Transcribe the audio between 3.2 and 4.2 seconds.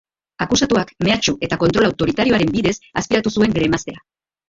zuen bere emaztea.